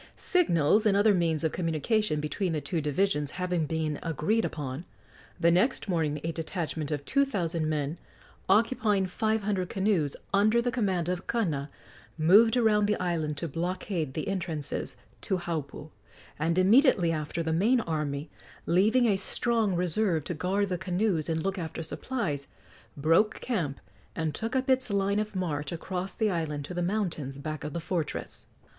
[0.17, 4.83] Signals and other means of communication between the two divisions having been agreed upon,
[5.39, 7.99] the next morning a detachment of two thousand men,
[8.49, 11.69] occupying five hundred canoes, under the command of Kana,
[12.17, 15.91] moved around the island to blockade the entrances to Haupu,
[16.39, 18.31] and immediately after the main army,
[18.65, 22.47] leaving a strong reserve to guard the canoes and look after supplies,
[22.97, 23.79] broke camp
[24.15, 27.73] and took up its line of march across the island to the mountains back of
[27.73, 28.47] the fortress.